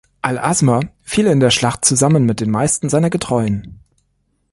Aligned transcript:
Al-Azma 0.23 0.79
fiel 1.03 1.27
in 1.27 1.39
der 1.39 1.51
Schlacht 1.51 1.85
zusammen 1.85 2.25
mit 2.25 2.39
den 2.39 2.49
meisten 2.49 2.89
seiner 2.89 3.11
Getreuen. 3.11 3.81